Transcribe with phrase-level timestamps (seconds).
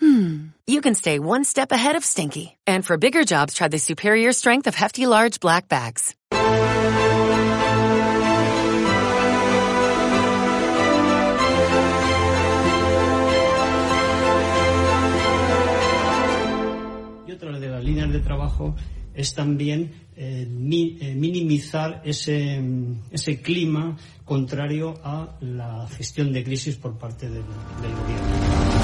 [0.00, 2.56] hmm, you can stay one step ahead of stinky.
[2.66, 6.14] And for bigger jobs, try the superior strength of Hefty Large Black Bags.
[17.26, 18.74] Y otra de las líneas de trabajo
[19.14, 22.60] es también eh, mi, eh, minimizar ese,
[23.10, 27.44] ese clima contrario a la gestión de crisis por parte del,
[27.82, 28.83] del gobierno.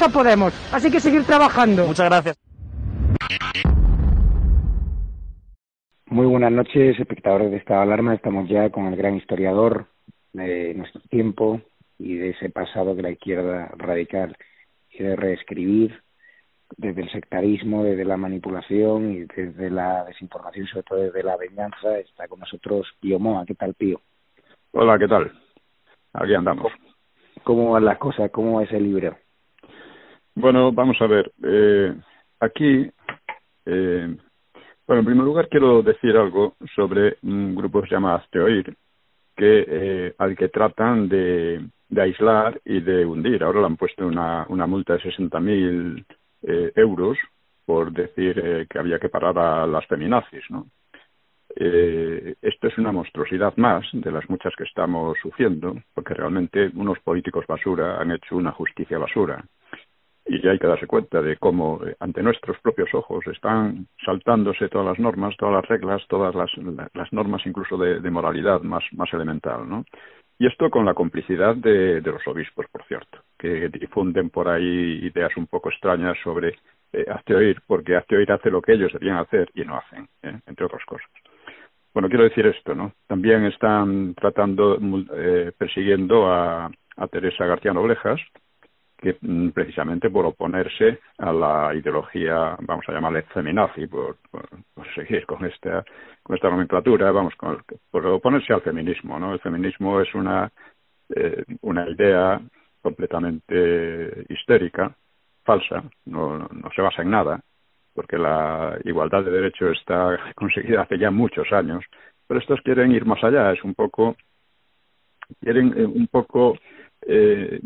[0.00, 1.86] Le molesta mucho a Podemos, así que seguir trabajando.
[1.86, 2.36] Muchas gracias.
[6.06, 8.14] Muy buenas noches, espectadores de Estado de Alarma.
[8.14, 9.86] Estamos ya con el gran historiador
[10.32, 11.60] de nuestro tiempo
[11.98, 14.36] y de ese pasado que la izquierda radical
[14.90, 16.02] quiere reescribir
[16.76, 21.98] desde el sectarismo, desde la manipulación y desde la desinformación, sobre todo desde la venganza.
[21.98, 23.44] Está con nosotros Pío Moa.
[23.46, 24.00] ¿Qué tal, Pío?
[24.72, 25.32] Hola, ¿qué tal?
[26.12, 26.72] Aquí andamos.
[27.44, 28.30] ¿Cómo van las cosas?
[28.30, 29.16] ¿Cómo es el libro?
[30.34, 31.32] Bueno, vamos a ver.
[31.42, 31.94] Eh,
[32.40, 32.90] aquí,
[33.66, 34.16] eh,
[34.86, 38.74] bueno, en primer lugar quiero decir algo sobre un grupo que se llama Asteoir,
[39.36, 43.42] que, eh, al que tratan de, de aislar y de hundir.
[43.42, 46.04] Ahora le han puesto una, una multa de 60.000
[46.42, 47.18] eh, euros
[47.66, 50.66] por decir eh, que había que parar a las feminazis, ¿no?
[51.56, 56.98] Eh, esto es una monstruosidad más de las muchas que estamos sufriendo, porque realmente unos
[57.00, 59.44] políticos basura han hecho una justicia basura.
[60.26, 64.68] Y ya hay que darse cuenta de cómo eh, ante nuestros propios ojos están saltándose
[64.68, 66.50] todas las normas, todas las reglas, todas las,
[66.94, 69.84] las normas incluso de, moralidad más, más elemental, ¿no?
[70.38, 75.00] Y esto con la complicidad de, de los obispos, por cierto, que difunden por ahí
[75.04, 76.54] ideas un poco extrañas sobre
[76.92, 80.08] eh, hazte oír, porque hazte oír hace lo que ellos debían hacer y no hacen,
[80.22, 80.40] ¿eh?
[80.46, 81.08] entre otras cosas.
[81.94, 82.92] bueno, quiero decir esto, ¿no?
[83.06, 84.78] También están tratando,
[85.14, 88.20] eh, persiguiendo a, a Teresa García Noblejas,
[89.00, 94.16] que mm, precisamente por oponerse a la ideología, vamos a llamarle feminazi, por,
[94.94, 95.84] seguir con esta,
[96.22, 97.34] con esta nomenclatura, vamos,
[97.90, 99.32] por oponerse al feminismo, ¿no?
[99.32, 100.50] El feminismo es una,
[101.14, 102.40] eh, una idea
[102.82, 104.94] completamente histérica,
[105.44, 107.40] falsa, no, no se basa en nada,
[107.94, 111.84] porque la igualdad de derechos está conseguida hace ya muchos años,
[112.26, 114.16] pero estos quieren ir más allá, es un poco,
[115.40, 116.56] quieren eh, un poco
[117.06, 117.60] eh,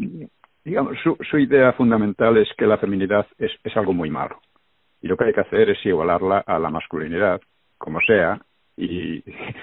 [0.64, 4.40] digamos, su, su, idea fundamental es que la feminidad es, es, algo muy malo.
[5.00, 7.40] Y lo que hay que hacer es igualarla a la masculinidad,
[7.78, 8.40] como sea,
[8.76, 9.22] y,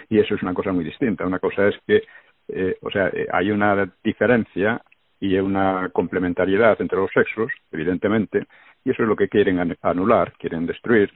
[0.09, 1.25] y eso es una cosa muy distinta.
[1.25, 2.03] Una cosa es que,
[2.48, 4.81] eh, o sea, eh, hay una diferencia
[5.19, 8.45] y una complementariedad entre los sexos, evidentemente,
[8.83, 11.12] y eso es lo que quieren anular, quieren destruir.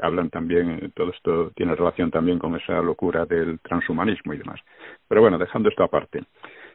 [0.00, 4.60] Hablan también, eh, todo esto tiene relación también con esa locura del transhumanismo y demás.
[5.08, 6.22] Pero bueno, dejando esto aparte.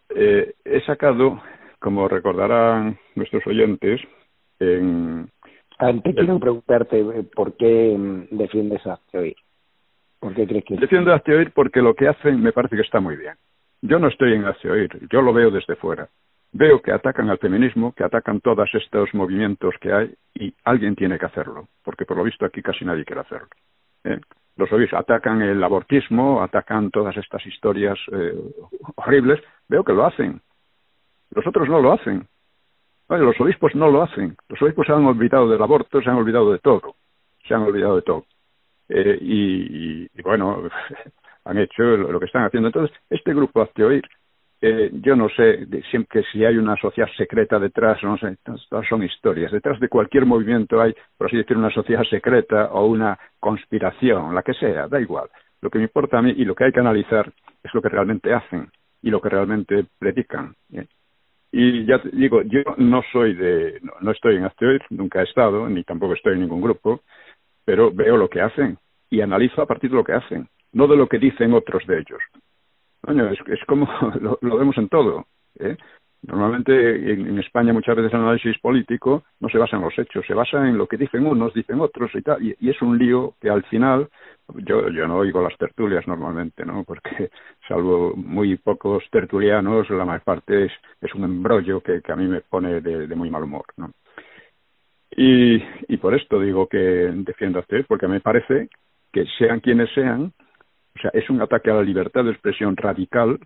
[0.09, 1.41] Eh, he sacado
[1.83, 3.99] como recordarán nuestros oyentes,
[4.59, 5.29] en...
[5.77, 9.35] Antes quiero preguntarte eh, por qué mm, defiendes a Azteoir.
[10.17, 10.77] ¿Por qué crees que...?
[10.77, 13.33] Defiendo a Azteoir porque lo que hacen me parece que está muy bien.
[13.81, 16.07] Yo no estoy en Azteoir, yo lo veo desde fuera.
[16.53, 21.19] Veo que atacan al feminismo, que atacan todos estos movimientos que hay y alguien tiene
[21.19, 23.49] que hacerlo, porque por lo visto aquí casi nadie quiere hacerlo.
[24.05, 24.21] ¿eh?
[24.55, 28.35] Los obispos atacan el abortismo, atacan todas estas historias eh,
[28.95, 29.41] horribles.
[29.67, 30.39] Veo que lo hacen,
[31.35, 32.27] los otros no lo hacen.
[33.09, 34.35] los obispos no lo hacen.
[34.49, 36.95] Los obispos se han olvidado del aborto, se han olvidado de todo.
[37.47, 38.25] Se han olvidado de todo.
[38.89, 40.63] Eh, y, bueno,
[41.45, 42.67] han hecho lo, que están haciendo.
[42.67, 44.03] Entonces, este grupo Acteoir,
[44.61, 48.37] eh, yo no sé siempre si hay una sociedad secreta detrás, no sé,
[48.69, 49.51] todas son historias.
[49.51, 54.41] Detrás de cualquier movimiento hay, por así decir, una sociedad secreta o una conspiración, la
[54.41, 55.29] que sea, da igual.
[55.61, 57.31] Lo que me importa a mí y lo que hay que analizar
[57.63, 58.69] es lo que realmente hacen
[59.01, 60.55] y lo que realmente predican.
[61.55, 65.69] Y ya te digo, yo no soy de, no, estoy en Asteroid, nunca he estado,
[65.69, 67.01] ni tampoco estoy en ningún grupo,
[67.63, 68.79] pero veo lo que hacen
[69.11, 71.99] y analizo a partir de lo que hacen, no de lo que dicen otros de
[71.99, 72.19] ellos.
[73.01, 73.87] Coño, es, es como
[74.19, 75.27] lo, lo vemos en todo.
[75.59, 75.77] ¿eh?
[76.25, 80.33] Normalmente en, España muchas veces el análisis político no se basa en los hechos, se
[80.33, 83.49] basa en lo que dicen unos, dicen otros y tal, y, es un lío que
[83.49, 84.07] al final,
[84.65, 86.85] yo, no oigo las tertulias normalmente, ¿no?
[86.85, 87.29] Porque
[87.67, 90.65] salvo muy pocos tertulianos, la mayor parte
[91.01, 93.91] es, un embrollo que, a mí me pone de, de muy mal humor, ¿no?
[95.15, 98.69] Y, y por esto digo que defiendo a usted, porque me parece
[99.11, 100.31] que sean quienes sean,
[100.95, 103.39] o sea, es un ataque a la libertad de expresión radical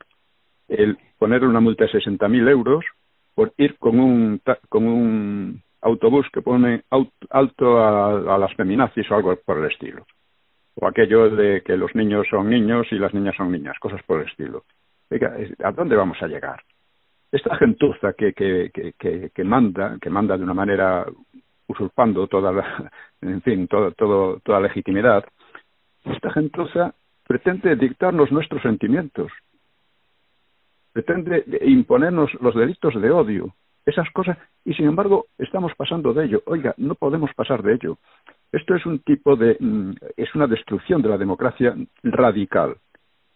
[0.68, 2.86] el poner una multa de 60.000 euros
[3.34, 6.84] por ir con un, con un autobús que pone
[7.30, 10.06] alto a, las feminazis o algo por el estilo.
[10.76, 14.22] O aquello de que los niños son niños y las niñas son niñas, cosas por
[14.22, 14.64] el estilo.
[15.64, 16.62] ¿a dónde vamos a llegar?
[17.32, 21.06] Esta gentuza que, que, que, que, manda, que manda de una manera
[21.68, 22.92] usurpando toda la,
[23.22, 25.26] en fin, todo, todo, toda legitimidad,
[26.06, 26.94] esta gentuza
[27.28, 29.32] pretende dictarnos nuestros sentimientos,
[30.98, 33.54] pretende imponernos los delitos de odio,
[33.86, 34.36] esas cosas,
[34.66, 36.42] y sin embargo estamos pasando de ello.
[36.48, 38.00] Oiga, no podemos pasar de ello.
[38.52, 42.78] Esto es un tipo de, mm, es una destrucción de la democracia radical,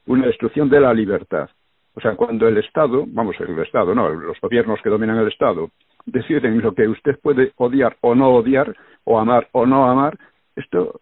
[0.08, 1.52] una destrucción de la libertad.
[1.94, 5.70] O sea, cuando el Estado, vamos, el Estado, no, los gobiernos que dominan el Estado,
[6.06, 10.18] deciden lo que usted puede odiar o no odiar, o amar o no amar,
[10.56, 11.00] esto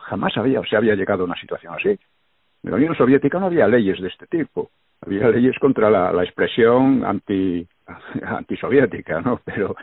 [0.00, 1.90] jamás había, se había llegado a una situación así.
[2.64, 4.70] En la Unión Soviética no había leyes de este tipo
[5.06, 7.66] había leyes contra la, la expresión anti,
[8.22, 9.40] antisoviética, ¿no?
[9.44, 9.74] Pero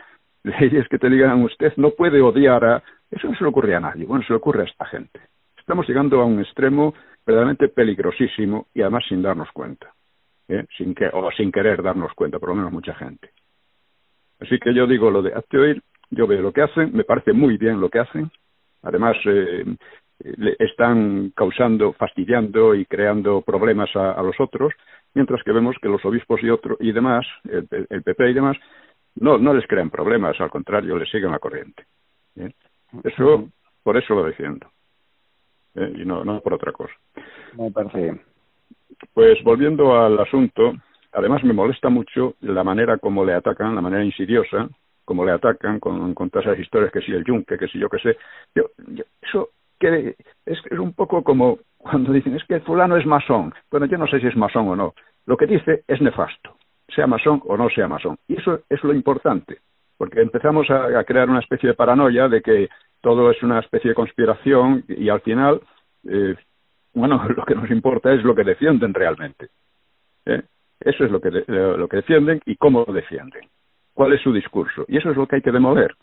[0.42, 2.82] leyes que te digan usted no puede odiar a...
[3.10, 5.20] Eso no se le ocurre a nadie, bueno, se le ocurre a esta gente.
[5.56, 9.92] Estamos llegando a un extremo verdaderamente peligrosísimo y además sin darnos cuenta,
[10.48, 10.66] ¿eh?
[10.76, 13.30] sin que, o sin querer darnos cuenta, por lo menos mucha gente.
[14.40, 17.32] Así que yo digo lo de hazte oír, yo veo lo que hacen, me parece
[17.32, 18.30] muy bien lo que hacen.
[18.82, 19.64] Además, eh,
[20.58, 24.72] están causando, fastidiando y creando problemas a, los otros,
[25.14, 28.56] mientras que vemos que los obispos y otro, y demás, el, el PP y demás,
[29.16, 31.84] no, no les crean problemas, al contrario, les siguen la corriente.
[32.36, 32.52] ¿eh?
[33.04, 33.48] Eso,
[33.82, 34.66] por eso lo defiendo.
[35.74, 35.92] ¿eh?
[35.96, 36.94] Y no, no por otra cosa.
[37.56, 38.20] Me parece bien.
[39.12, 40.74] Pues volviendo al asunto,
[41.12, 44.68] además me molesta mucho la manera como le atacan, la manera insidiosa,
[45.04, 47.88] como le atacan con, con todas esas historias que si el yunque, que si yo
[47.88, 48.16] qué sé.
[48.54, 50.16] Yo, yo, eso que
[50.46, 53.52] es, es un poco como cuando dicen es que fulano es masón.
[53.70, 54.94] Bueno, yo no sé si es masón o no.
[55.26, 56.56] Lo que dice es nefasto,
[56.88, 58.16] sea masón o no sea masón.
[58.26, 59.58] Y eso es lo importante,
[59.96, 62.68] porque empezamos a, crear una especie de paranoia de que
[63.00, 65.60] todo es una especie de conspiración y al final,
[66.08, 66.34] eh,
[66.94, 69.48] bueno, lo que nos importa es lo que defienden realmente.
[70.26, 70.42] ¿eh?
[70.80, 73.42] Eso es lo que, lo que defienden y cómo lo defienden.
[73.92, 74.84] ¿Cuál es su discurso?
[74.88, 75.94] Y eso es lo que hay que demoler.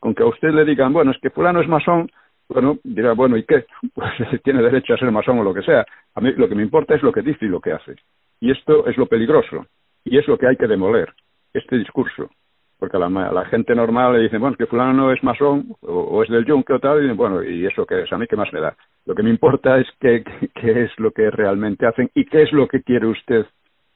[0.00, 2.10] Con que a usted le digan, bueno, es que fulano es masón,
[2.48, 3.66] bueno, dirá, bueno, ¿y qué?
[3.94, 5.84] Pues tiene derecho a ser masón o lo que sea.
[6.14, 7.96] A mí lo que me importa es lo que dice y lo que hace.
[8.40, 9.66] Y esto es lo peligroso.
[10.04, 11.12] Y es lo que hay que demoler,
[11.52, 12.30] este discurso.
[12.78, 16.28] Porque a la, gente normal le dicen, bueno, que fulano no es masón o, es
[16.28, 18.12] del yunque o tal, y bueno, ¿y eso qué es?
[18.12, 18.76] ¿A mí qué más me da?
[19.06, 20.22] Lo que me importa es qué
[20.54, 23.46] es lo que realmente hacen y qué es lo que quiere usted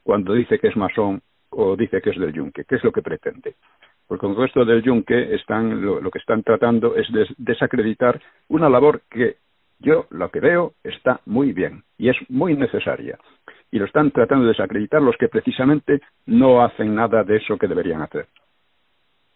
[0.02, 3.02] cuando dice que es masón o dice que es del yunque, qué es lo que
[3.02, 3.57] pretende.
[4.08, 9.02] Porque con esto del yunque están, lo, que están tratando es de desacreditar una labor
[9.10, 9.36] que
[9.80, 13.18] yo lo que veo está muy bien y es muy necesaria.
[13.70, 17.68] Y lo están tratando de desacreditar los que precisamente no hacen nada de eso que
[17.68, 18.26] deberían hacer.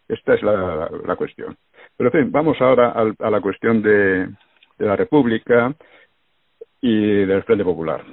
[0.07, 1.55] Esta es la, cuestión.
[1.95, 4.27] Pero en fin, vamos ahora a, la cuestión de,
[4.79, 5.73] la República
[6.81, 8.03] y del Frente Popular.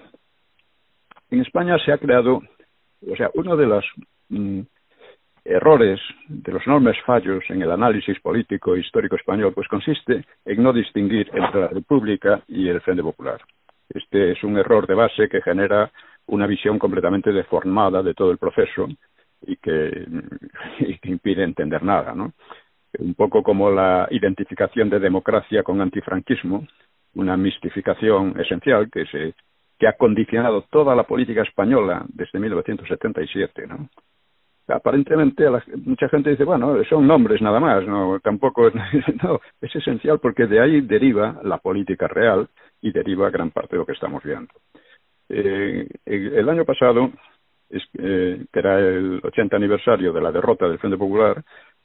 [1.30, 2.42] En España se ha creado,
[3.10, 3.84] o sea, uno de los
[4.28, 4.60] mm,
[5.44, 10.62] errores, de los enormes fallos en el análisis político e histórico español, pues consiste en
[10.62, 13.40] no distinguir entre la República y el Frente Popular.
[13.88, 15.90] Este es un error de base que genera
[16.26, 18.86] una visión completamente deformada de todo el proceso
[19.42, 20.06] y que,
[21.04, 22.12] impide entender nada.
[22.12, 26.66] Un poco como la identificación de democracia con antifranquismo,
[27.14, 29.34] una mistificación esencial que se
[29.80, 33.88] que ha condicionado toda la política española desde 1977, ¿no?
[34.72, 35.44] Aparentemente
[35.84, 38.74] mucha gente dice, bueno, son nombres nada más, no, tampoco es,
[39.22, 42.48] no, es esencial porque de ahí deriva la política real
[42.80, 44.52] y deriva gran parte de lo que estamos viendo.
[45.28, 47.10] Eh, el año pasado,
[47.70, 51.42] eh, que era el 80 aniversario de la derrota del Frente Popular,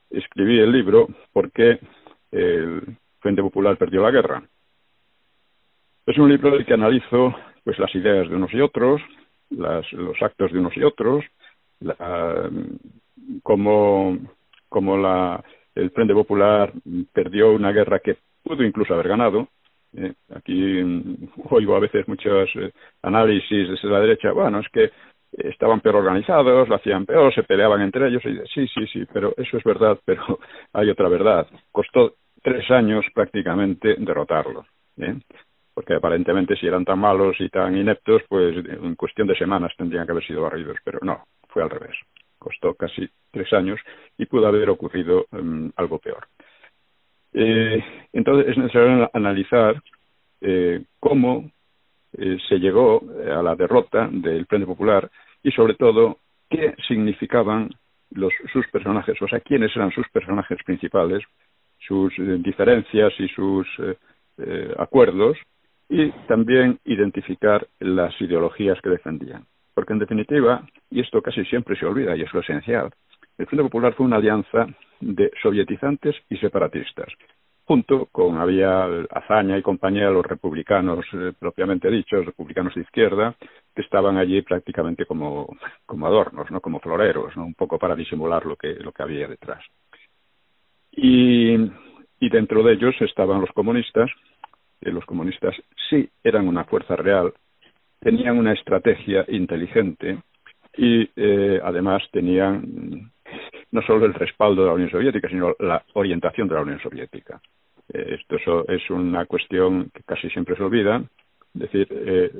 [0.09, 1.79] escribí el libro ¿Por qué
[2.31, 4.43] el Frente Popular perdió la guerra?
[6.05, 9.01] Es un libro en el que analizo pues las ideas de unos y otros,
[9.49, 11.25] las, los actos de unos y otros,
[11.79, 12.49] la,
[13.43, 14.17] como,
[14.69, 16.71] como la, el Frente Popular
[17.13, 19.47] perdió una guerra que pudo incluso haber ganado,
[19.97, 20.81] eh, aquí
[21.49, 24.91] oigo a veces muchos eh, análisis desde la derecha, bueno, es que
[25.31, 28.23] estaban peor organizados, lo hacían peor, se peleaban entre ellos.
[28.25, 30.39] Y, sí, sí, sí, pero eso es verdad, pero
[30.73, 31.47] hay otra verdad.
[31.71, 34.65] Costó tres años prácticamente derrotarlo.
[34.97, 35.15] ¿eh?
[35.73, 40.05] Porque aparentemente si eran tan malos y tan ineptos, pues en cuestión de semanas tendrían
[40.05, 41.25] que haber sido barridos, pero no,
[41.55, 41.95] fue al revés.
[42.37, 43.79] Costó casi tres años
[44.17, 46.27] y pudo haber ocurrido em, algo peor.
[47.33, 47.81] Eh,
[48.11, 49.81] entonces es necesario analizar
[50.41, 51.49] eh, cómo
[52.17, 53.01] eh, se llegó
[53.39, 55.09] a la derrota del Frente Popular
[55.43, 56.17] y sobre todo
[56.49, 57.69] qué significaban
[58.51, 61.23] sus personajes, o sea, quiénes eran sus personajes principales,
[61.79, 63.67] sus diferencias y sus
[64.77, 65.37] acuerdos
[65.89, 69.45] y también identificar las ideologías que defendían.
[69.75, 72.89] Porque en definitiva, y esto casi siempre se olvida y es lo esencial,
[73.37, 74.65] el Frente Popular fue una alianza
[75.01, 77.09] de sovietizantes y separatistas,
[77.65, 83.35] junto con había Azaña y compañía, los republicanos eh, propiamente dichos, republicanos de izquierda,
[83.75, 87.45] que estaban allí prácticamente como, como adornos, no como floreros, ¿no?
[87.45, 89.63] un poco para disimular lo que, lo que había detrás.
[90.91, 94.09] Y, y dentro de ellos estaban los comunistas,
[94.81, 95.55] y los comunistas
[95.89, 97.33] sí eran una fuerza real,
[97.99, 100.19] tenían una estrategia inteligente
[100.77, 103.11] y eh, además tenían
[103.71, 107.41] no solo el respaldo de la Unión Soviética, sino la orientación de la Unión Soviética.
[107.91, 111.03] Eh, esto es una cuestión que casi siempre se olvida.
[111.53, 112.31] Es decir, eh,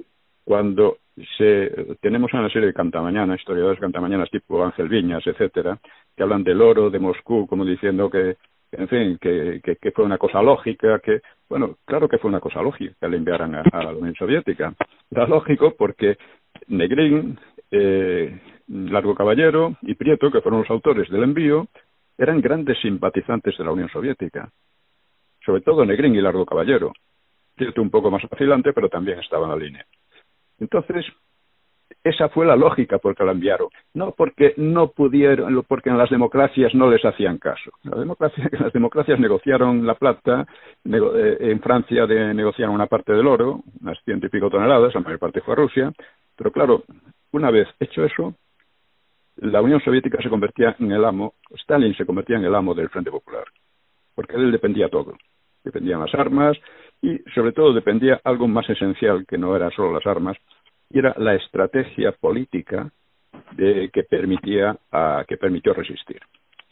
[0.44, 0.98] cuando
[1.38, 5.78] se, tenemos una serie de cantamañanas, historiadores cantamañanas tipo Ángel Viñas, etcétera,
[6.16, 8.38] que hablan del oro de Moscú como diciendo que,
[8.72, 12.62] en fin, que, que, fue una cosa lógica, que, bueno, claro que fue una cosa
[12.62, 14.74] lógica que le enviaran a, la Unión Soviética.
[15.12, 16.18] Era lógico porque
[16.68, 17.40] Negrín,
[17.72, 21.68] eh, Largo Caballero y Prieto, que fueron los autores del envío,
[22.18, 24.50] eran grandes simpatizantes de la Unión Soviética.
[25.46, 26.94] Sobre todo Negrín y Largo Caballero.
[27.56, 29.86] Prieto un poco más vacilante, pero también estaba en la línea.
[30.60, 31.06] Entonces,
[32.06, 33.68] esa fue la lógica por la enviaron.
[33.96, 37.72] No porque no pudieron, porque en las democracias no les hacían caso.
[37.84, 40.46] Las democracias negociaron la plata,
[40.86, 45.18] eh, en Francia negociaron una parte del oro, unas ciento y pico toneladas, la mayor
[45.18, 45.94] parte fue a Rusia,
[46.38, 46.84] pero claro,
[47.32, 48.36] una vez hecho eso,
[49.38, 52.90] la Unión Soviética se convertía en el amo, Stalin se convertía en el amo del
[52.90, 53.46] Frente Popular,
[54.14, 55.18] porque él dependía todo.
[55.64, 56.56] Dependían las armas
[57.02, 60.38] y sobre todo dependía algo más esencial que no eran solo las armas,
[60.90, 62.90] y era la estrategia política
[63.52, 64.78] de, que permitía
[65.28, 66.20] que permitió resistir.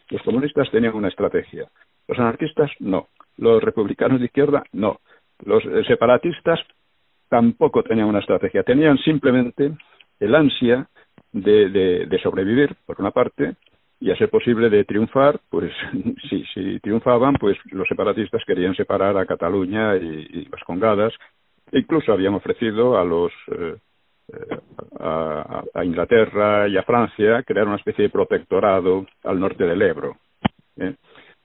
[0.09, 1.67] Los comunistas tenían una estrategia,
[2.07, 4.99] los anarquistas no, los republicanos de izquierda no,
[5.45, 6.59] los separatistas
[7.29, 9.71] tampoco tenían una estrategia, tenían simplemente
[10.19, 10.87] el ansia
[11.31, 11.69] de,
[12.07, 13.55] de, sobrevivir, por una parte,
[13.99, 15.71] y a ser posible de triunfar, pues
[16.29, 21.13] si, si triunfaban, pues los separatistas querían separar a Cataluña y, las Congadas,
[21.71, 23.75] e incluso habían ofrecido a los eh,
[24.99, 30.17] a, Inglaterra y a Francia crear una especie de protectorado al norte del Ebro.
[30.77, 30.95] ¿eh?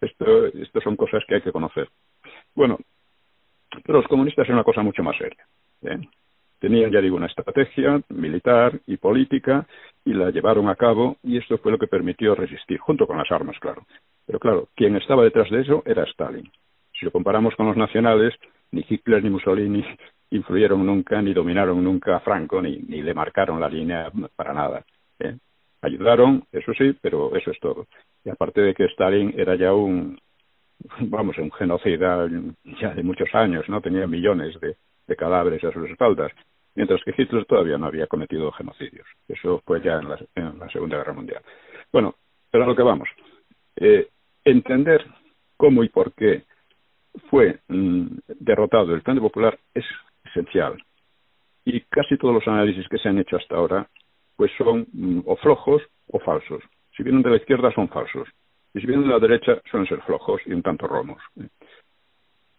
[0.01, 1.89] Esto, esto son cosas que hay que conocer.
[2.55, 2.79] Bueno,
[3.85, 5.45] pero los comunistas es una cosa mucho más seria.
[5.83, 5.99] ¿eh?
[6.61, 9.67] Tenían, ya digo, una estrategia militar y política
[10.05, 13.31] y la llevaron a cabo y esto fue lo que permitió resistir, junto con las
[13.31, 13.87] armas, claro.
[14.27, 16.51] Pero claro, quien estaba detrás de eso era Stalin.
[16.99, 18.35] Si lo comparamos con los nacionales,
[18.73, 19.85] ni Hitler ni Mussolini
[20.31, 24.85] influyeron nunca, ni dominaron nunca a Franco, ni, ni le marcaron la línea para nada.
[25.19, 25.37] ¿eh?
[25.83, 27.87] Ayudaron, eso sí, pero eso es todo.
[28.25, 30.19] Y aparte de que Stalin era ya un,
[31.01, 32.29] vamos, un genocida
[32.81, 33.81] ya de muchos años, ¿no?
[33.81, 36.33] Tenía millones de, de cadáveres a sus espaldas,
[36.75, 39.07] mientras que Hitler todavía no había cometido genocidios.
[39.27, 41.43] Eso fue ya en la, en la Segunda Guerra Mundial.
[41.93, 42.15] Bueno,
[42.51, 43.09] pero a lo que vamos.
[43.77, 44.09] Eh,
[44.45, 45.05] entender
[45.57, 46.45] cómo y por qué
[47.31, 48.07] fue mm,
[48.41, 49.85] derrotado el Frente Popular es
[50.29, 50.83] esencial.
[51.65, 53.89] Y casi todos los análisis que se han hecho hasta ahora
[54.37, 56.63] pues son mm, o flojos o falsos.
[56.97, 58.29] Si vienen de la izquierda son falsos.
[58.73, 61.21] Y si vienen de la derecha suelen ser flojos y un tanto romos.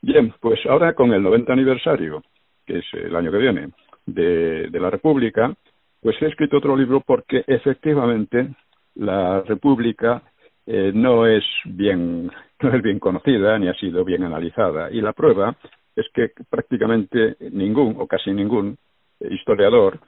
[0.02, 2.24] Bien, pues ahora con el 90 aniversario,
[2.66, 3.70] que es el año que viene,
[4.06, 5.54] de, la República,
[6.02, 8.50] pues he escrito otro libro porque efectivamente
[8.96, 10.22] la República
[10.66, 15.14] eh, no es bien no es bien conocida ni ha sido bien analizada y la
[15.14, 15.56] prueba
[16.00, 18.78] es que prácticamente ningún o casi ningún
[19.20, 20.00] historiador,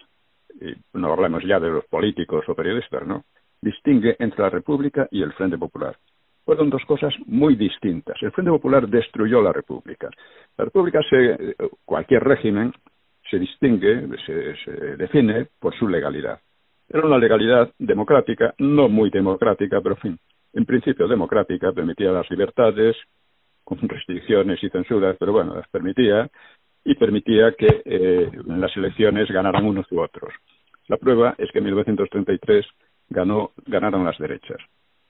[0.59, 3.23] y no hablamos ya de los políticos o periodistas, ¿no?
[3.61, 5.95] distingue entre la República y el Frente Popular.
[6.43, 8.17] Fueron dos cosas muy distintas.
[8.21, 10.09] El Frente Popular destruyó la República.
[10.57, 11.55] La República, se,
[11.85, 12.73] cualquier régimen,
[13.29, 16.39] se distingue, se, se define por su legalidad.
[16.89, 20.19] Era una legalidad democrática, no muy democrática, pero en fin,
[20.53, 22.97] en principio democrática, permitía las libertades,
[23.77, 26.29] con restricciones y censuras, pero bueno, las permitía
[26.83, 30.33] y permitía que eh, en las elecciones ganaran unos u otros.
[30.87, 32.65] La prueba es que en 1933
[33.09, 34.57] ganó, ganaron las derechas.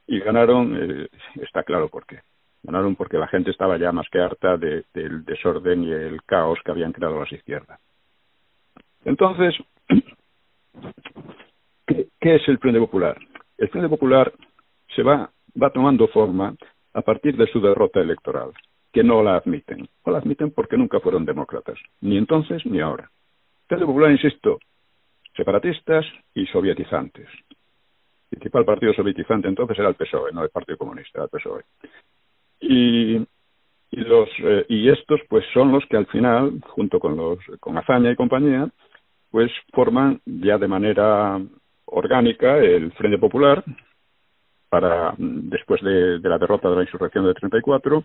[0.06, 1.08] Y ganaron, eh,
[1.40, 2.20] está claro por qué.
[2.62, 6.58] Ganaron porque la gente estaba ya más que harta de, del desorden y el caos
[6.64, 7.80] que habían creado las izquierdas.
[9.04, 9.54] Entonces,
[11.86, 13.18] ¿qué, qué es el Frente Popular?
[13.58, 14.32] El Frente Popular
[14.94, 16.54] se va, va tomando forma
[16.94, 18.50] a partir de su derrota electoral,
[18.92, 19.88] que no la admiten.
[20.04, 23.10] No la admiten porque nunca fueron demócratas, ni entonces ni ahora.
[23.66, 24.58] Frente Popular, insisto,
[25.34, 27.28] separatistas y sovietizantes.
[28.30, 31.62] El principal partido sovietizante entonces era el PSOE, no el Partido Comunista, el PSOE.
[32.60, 37.38] Y, y, los, eh, y estos pues son los que al final, junto con, los,
[37.60, 38.68] con Azaña y compañía,
[39.30, 41.40] pues forman ya de manera
[41.86, 43.64] orgánica el Frente Popular,
[44.72, 48.04] para después de, la derrota de la insurrección del 34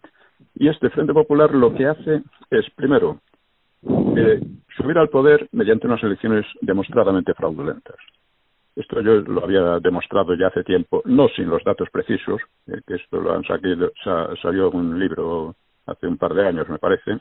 [0.55, 3.21] y este Frente Popular lo que hace es primero
[4.17, 4.41] eh,
[4.75, 7.95] subir al poder mediante unas elecciones demostradamente fraudulentas.
[8.75, 12.95] Esto yo lo había demostrado ya hace tiempo, no sin los datos precisos, eh, que
[12.95, 13.93] esto lo han salido,
[14.41, 17.17] salió un libro hace un par de años, me parece,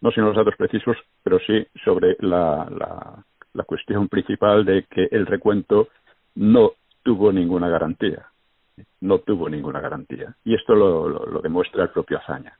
[0.00, 5.08] no sin los datos precisos, pero sí sobre la, la, la cuestión principal de que
[5.10, 5.88] el recuento
[6.36, 8.28] no tuvo ninguna garantía
[9.00, 10.34] no tuvo ninguna garantía.
[10.44, 12.58] Y esto lo, demuestra el propio Azaña.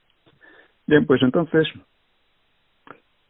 [0.87, 1.67] Bien, pues entonces,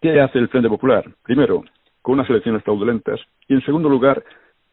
[0.00, 1.04] ¿qué hace el Frente Popular?
[1.22, 1.64] Primero,
[2.02, 4.22] con unas elecciones fraudulentas y, en segundo lugar,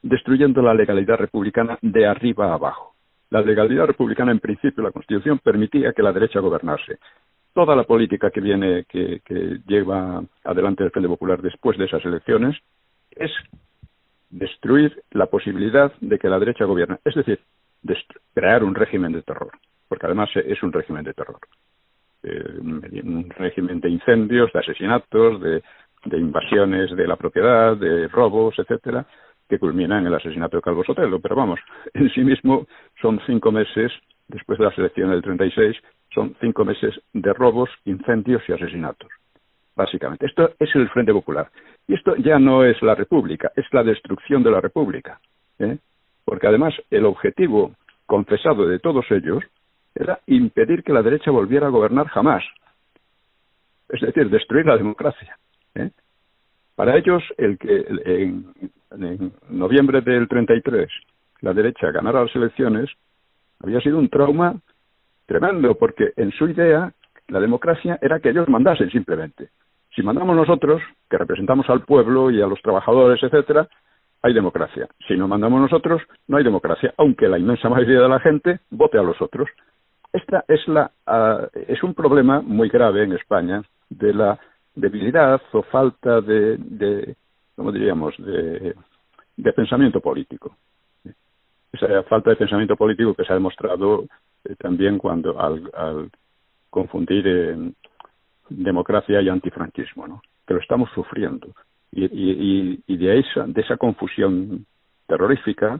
[0.02, 2.94] destruyendo la legalidad republicana de arriba a abajo.
[3.32, 7.00] La legalidad republicana, en principio, la Constitución permitía que la derecha gobernase.
[7.54, 12.06] Toda la política que viene, que, que lleva adelante el Frente Popular después de esas
[12.06, 12.56] elecciones,
[13.12, 13.32] es
[14.30, 16.98] destruir la posibilidad de que la derecha gobierne.
[17.04, 17.40] Es decir,
[18.34, 19.52] crear un régimen de terror,
[19.88, 21.40] porque además es un régimen de terror.
[22.24, 25.62] Eh, un régimen de incendios, de asesinatos, de,
[26.06, 29.06] de, invasiones de la propiedad, de robos, etcétera,
[29.48, 31.20] que culminan en el asesinato de Calvo Sotelo.
[31.20, 31.60] Pero vamos,
[31.94, 32.68] en sí mismo
[33.02, 33.92] son cinco meses,
[34.28, 35.78] después de la selección del 36,
[36.14, 39.10] son cinco meses de robos, incendios y asesinatos.
[39.76, 40.26] Básicamente.
[40.26, 41.52] Esto es el Frente Popular.
[41.88, 45.20] Y esto ya no es la República, es la destrucción de la República.
[45.60, 45.78] ¿eh?
[46.26, 49.44] Porque además el objetivo confesado de todos ellos
[49.94, 52.44] era impedir que la derecha volviera a gobernar jamás,
[53.90, 55.38] es decir, destruir la democracia.
[55.76, 55.92] ¿eh?
[56.76, 58.54] Para ellos, el que en,
[58.92, 60.90] en noviembre del 33
[61.42, 62.90] la derecha ganara las elecciones
[63.62, 64.60] había sido un trauma
[65.26, 66.92] tremendo, porque en su idea
[67.28, 69.50] la democracia era que ellos mandasen simplemente.
[69.96, 73.68] Si mandamos nosotros, que representamos al pueblo y a los trabajadores, etcétera,
[74.26, 74.88] hay democracia.
[75.08, 78.98] Si no mandamos nosotros, no hay democracia, aunque la inmensa mayoría de la gente vote
[78.98, 79.48] a los otros.
[80.12, 84.40] Esta es la uh, es un problema muy grave en España de la
[84.74, 87.16] debilidad o falta de, de
[87.56, 88.74] ¿cómo diríamos?, de,
[89.38, 90.58] de pensamiento político.
[91.72, 94.06] Esa falta de pensamiento político que se ha demostrado
[94.44, 96.10] eh, también cuando al, al
[96.72, 97.76] confundir
[98.50, 100.22] democracia y antifranquismo, ¿no?
[100.48, 101.50] que lo estamos sufriendo.
[101.98, 104.66] Y, y, de, esa, de esa confusión
[105.08, 105.80] terrorífica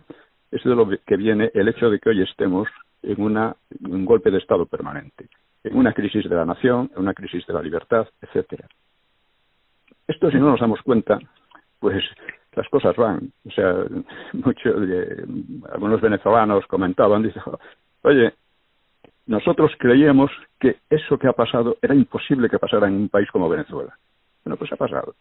[0.50, 2.70] es de lo que viene el hecho de que hoy estemos
[3.04, 5.28] en, una, un golpe de Estado permanente,
[5.64, 8.66] en una crisis de la nación, en una crisis de la libertad, etcétera.
[10.08, 11.20] Esto, si no nos damos cuenta,
[11.80, 12.02] pues
[12.56, 13.34] las cosas van.
[13.46, 13.74] O sea,
[14.34, 14.74] muchos,
[15.74, 17.30] algunos venezolanos comentaban,
[18.04, 18.34] oye,
[19.26, 23.50] nosotros creíamos que eso que ha pasado era imposible que pasara en un país como
[23.50, 23.98] Venezuela.
[24.46, 25.16] Bueno, pues ha pasado.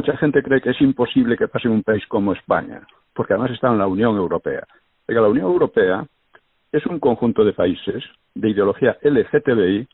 [0.00, 2.80] Mucha gente cree que es imposible que pase en un país como España,
[3.12, 4.66] porque además está en la Unión Europea.
[5.06, 6.06] Oiga, la Unión Europea
[6.72, 8.02] es un conjunto de países
[8.34, 9.86] de ideología LGTBI,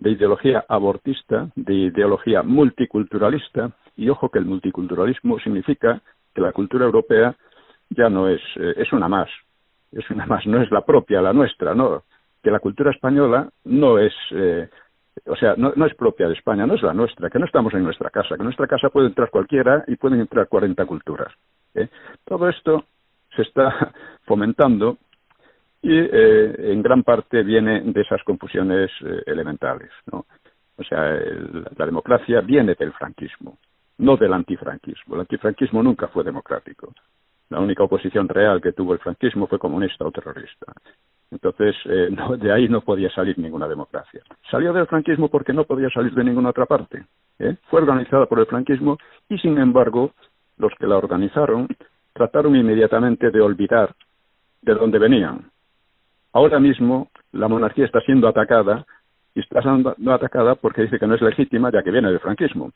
[0.00, 6.02] de ideología abortista, de ideología multiculturalista, y ojo que el multiculturalismo significa
[6.34, 7.36] que la cultura europea
[7.90, 9.28] ya no es, eh, es una más,
[9.92, 12.02] es una más, no es la propia, la nuestra, no,
[12.42, 14.68] que la cultura española no es, eh,
[15.26, 17.84] o sea, no, es propia de España, no es la nuestra, que no estamos en
[17.84, 21.32] nuestra casa, que en nuestra casa puede entrar cualquiera y pueden entrar 40 culturas.
[21.74, 21.88] ¿eh?
[22.24, 22.84] Todo esto
[23.36, 23.92] se está
[24.24, 24.98] fomentando
[25.82, 29.90] y eh, en gran parte viene de esas confusiones eh, elementales.
[30.10, 30.26] ¿no?
[30.76, 33.58] O sea, el, la democracia viene del franquismo,
[33.98, 35.14] no del antifranquismo.
[35.14, 36.92] El antifranquismo nunca fue democrático.
[37.52, 40.72] La única oposición real que tuvo el franquismo fue comunista o terrorista.
[41.30, 44.22] Entonces, eh, de ahí no podía salir ninguna democracia.
[44.50, 47.04] Salió del franquismo porque no podía salir de ninguna otra parte.
[47.38, 47.56] ¿eh?
[47.68, 48.96] Fue organizada por el franquismo
[49.28, 50.12] y, sin embargo,
[50.56, 51.68] los que la organizaron
[52.14, 53.94] trataron inmediatamente de olvidar
[54.62, 55.50] de dónde venían.
[56.32, 58.86] Ahora mismo la monarquía está siendo atacada
[59.34, 62.72] y está siendo atacada porque dice que no es legítima ya que viene del franquismo.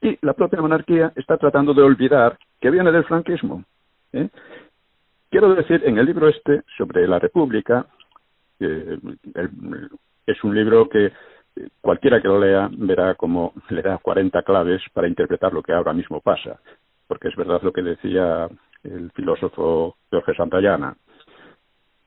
[0.00, 3.64] Y la propia monarquía está tratando de olvidar que viene del franquismo.
[4.12, 4.28] ¿Eh?
[5.30, 7.86] Quiero decir, en el libro este sobre la República,
[8.58, 11.12] es un libro que
[11.80, 15.92] cualquiera que lo lea verá como le da 40 claves para interpretar lo que ahora
[15.92, 16.60] mismo pasa,
[17.06, 18.48] porque es verdad lo que decía
[18.82, 20.96] el filósofo Jorge Santayana,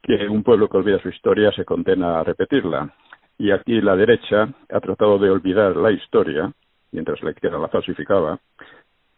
[0.01, 2.93] que un pueblo que olvida su historia se condena a repetirla.
[3.37, 6.51] Y aquí la derecha ha tratado de olvidar la historia,
[6.91, 8.37] mientras la izquierda la falsificaba,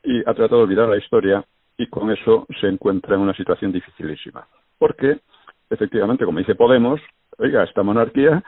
[0.04, 1.44] y ha tratado de olvidar la historia
[1.78, 4.48] y con eso se encuentra en una situación dificilísima.
[4.78, 5.20] Porque,
[5.70, 7.02] efectivamente, como dice Podemos,
[7.38, 8.44] oiga, esta monarquía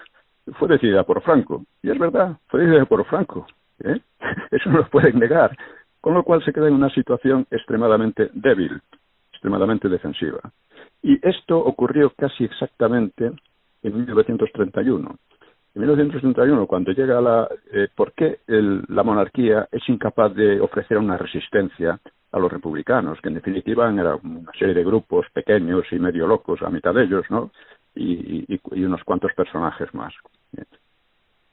[0.54, 1.66] fue decidida por Franco.
[1.82, 3.48] Y es verdad, fue decidida por Franco.
[3.84, 4.00] ¿eh?
[4.52, 5.56] Eso no lo pueden negar.
[6.00, 8.82] Con lo cual se queda en una situación extremadamente débil,
[9.32, 10.40] extremadamente defensiva.
[11.02, 13.32] Y esto ocurrió casi exactamente
[13.84, 15.16] en 1931.
[15.76, 17.48] En 1931, cuando llega la...
[17.72, 22.00] Eh, ¿Por qué el, la monarquía es incapaz de ofrecer una resistencia
[22.32, 26.62] a los republicanos, que en definitiva eran una serie de grupos pequeños y medio locos,
[26.62, 27.52] a mitad de ellos, ¿no?
[27.96, 30.14] Y, y, y unos cuantos personajes más
[30.56, 30.64] ¿eh?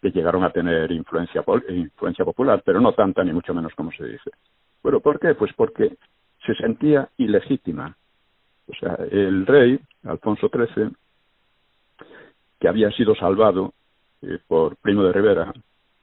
[0.02, 4.04] que llegaron a tener influencia, influencia popular, pero no tanta ni mucho menos como se
[4.04, 4.30] dice.
[4.82, 5.34] Bueno, ¿por qué?
[5.34, 5.96] Pues porque
[6.44, 7.96] se sentía ilegítima.
[8.68, 10.90] O sea, el rey, Alfonso XIII,
[12.60, 13.72] que había sido salvado
[14.20, 15.52] eh, por Primo de Rivera,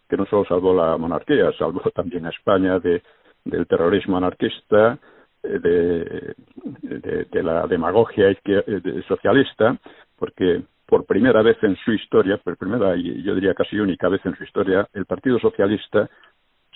[0.09, 3.03] que no solo salvó la monarquía, salvó también a España de
[3.45, 4.97] del terrorismo anarquista,
[5.43, 9.75] eh, de, la demagogia eh, socialista,
[10.15, 14.23] porque por primera vez en su historia, por primera y yo diría casi única vez
[14.25, 16.07] en su historia, el Partido Socialista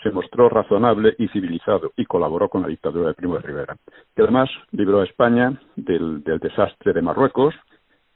[0.02, 3.76] se mostró razonable y civilizado y colaboró con la dictadura de Primo de Rivera,
[4.16, 7.54] que además libró a España del, desastre de Marruecos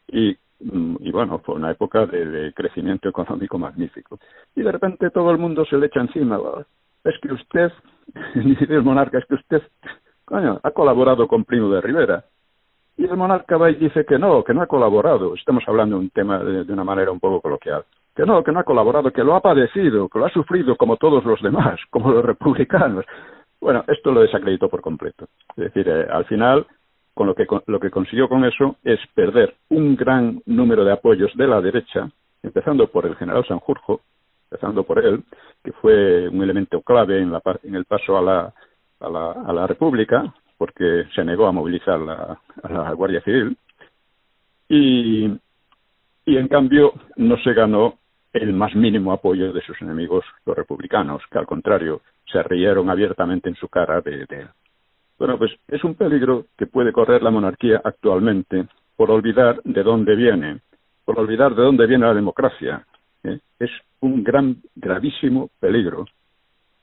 [0.07, 4.19] y, mm, y bueno, fue una época de, de, crecimiento económico magnífico.
[4.55, 6.39] Y de repente todo el mundo se le echa encima,
[7.03, 7.71] es que usted,
[8.35, 9.63] dice el monarca, es que usted,
[10.25, 12.25] coño, ha colaborado con Primo de Rivera.
[12.97, 15.33] Y el monarca va y dice que no, que no ha colaborado.
[15.33, 17.85] Estamos hablando de un tema de, una manera un poco coloquial.
[18.13, 20.97] Que no, que no ha colaborado, que lo ha padecido, que lo ha sufrido como
[20.97, 23.05] todos los demás, como los republicanos.
[23.61, 25.27] Bueno, esto lo desacreditó por completo.
[25.55, 26.67] Es decir, eh, al final,
[27.13, 30.91] con lo que, con, lo que consiguió con eso es perder un gran número de
[30.91, 32.09] apoyos de la derecha,
[32.43, 34.01] empezando por el general Sanjurjo,
[34.49, 35.23] empezando por él,
[35.63, 38.53] que fue un elemento clave en, la, en el paso a la,
[38.99, 43.55] a la, a la República, porque se negó a movilizar la, a la Guardia Civil,
[44.67, 45.25] y,
[46.25, 47.95] y en cambio no se ganó
[48.33, 53.49] el más mínimo apoyo de sus enemigos, los republicanos, que al contrario se rieron abiertamente
[53.49, 54.47] en su cara de, de él.
[55.17, 60.15] Bueno, pues es un peligro que puede correr la monarquía actualmente por olvidar de dónde
[60.15, 60.59] viene,
[61.05, 62.85] por olvidar de dónde viene la democracia.
[63.23, 63.39] ¿Eh?
[63.59, 66.05] Es un gran, gravísimo peligro.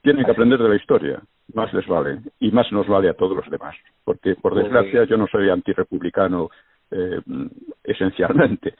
[0.02, 1.20] Tienen que aprender de la historia,
[1.54, 5.16] más les vale, y más nos vale a todos los demás, porque por desgracia yo
[5.16, 6.50] no soy antirepublicano
[6.90, 7.20] eh,
[7.82, 8.74] esencialmente.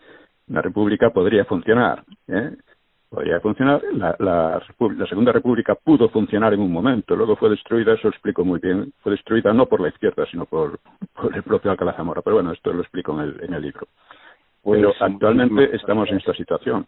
[0.49, 2.53] Una república podría funcionar, ¿eh?
[3.09, 3.83] podría funcionar.
[3.95, 8.11] La, la, la, Segunda República pudo funcionar en un momento, luego fue destruida, eso lo
[8.11, 10.79] explico muy bien, fue destruida no por la izquierda, sino por,
[11.14, 12.23] por el propio Alcalá Zamora.
[12.23, 13.88] Pero bueno, esto lo explico en el, en el libro.
[14.62, 16.87] Pues, Pero actualmente estamos en esta situación.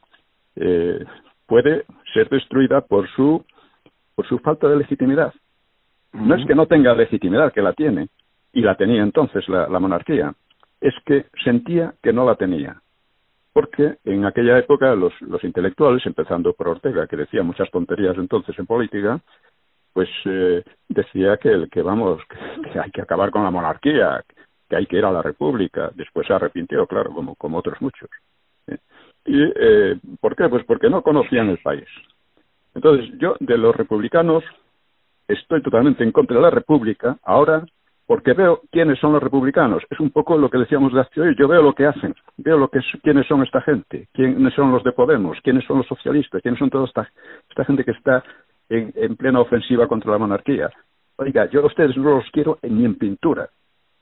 [0.60, 1.04] Eh,
[1.46, 3.44] puede ser destruida por su,
[4.14, 5.32] por su falta de legitimidad.
[6.12, 8.08] No es que no tenga legitimidad, que la tiene,
[8.52, 10.34] y la tenía entonces la, la monarquía,
[10.80, 12.80] es que sentía que no la tenía
[13.58, 18.56] porque en aquella época los, los intelectuales, empezando por Ortega, que decía muchas tonterías entonces
[18.56, 19.20] en política,
[19.92, 24.22] pues eh, decía que, que vamos, que, hay que acabar con la monarquía,
[24.68, 25.90] que hay que ir a la república.
[25.96, 28.08] Después se arrepintió, claro, como, como otros muchos.
[28.68, 28.78] ¿eh?
[29.28, 30.48] ¿Y eh, por qué?
[30.48, 31.86] Pues porque no conocían el país.
[32.74, 34.42] Entonces, yo de los republicanos
[35.26, 37.18] estoy totalmente en contra de la república.
[37.22, 37.64] Ahora
[38.08, 39.82] porque veo quiénes son los republicanos.
[39.90, 41.36] Es un poco lo que decíamos de hace hoy.
[41.38, 44.72] Yo veo lo que hacen, veo lo que es, quiénes son esta gente, quiénes son
[44.72, 47.06] los de Podemos, quiénes son los socialistas, quiénes son toda esta,
[47.50, 48.24] esta gente que está
[48.70, 50.70] en, en, plena ofensiva contra la monarquía.
[51.16, 53.50] Oiga, yo a ustedes no los quiero ni en pintura.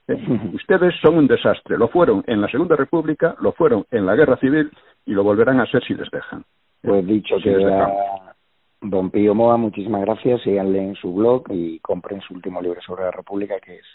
[0.08, 0.50] ¿Eh?
[0.54, 1.76] Ustedes son un desastre.
[1.76, 4.70] Lo fueron en la Segunda República, lo fueron en la Guerra Civil
[5.04, 6.44] y lo volverán a ser si les dejan.
[6.82, 8.26] Pues dicho Si que dejamos.
[8.80, 10.42] Don Pío Moa, muchísimas gracias.
[10.42, 13.86] Síganle en su blog y compren su último libro sobre la República, que es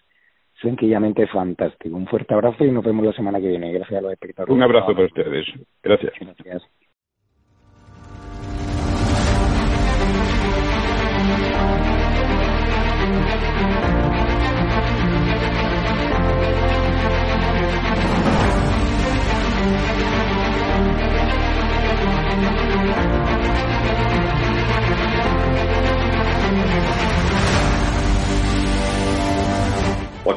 [0.61, 1.95] sencillamente fantástico.
[1.95, 3.71] Un fuerte abrazo y nos vemos la semana que viene.
[3.71, 4.53] Gracias a los espectadores.
[4.53, 5.45] Un abrazo para ustedes.
[5.81, 6.13] Gracias.
[6.19, 6.63] Gracias.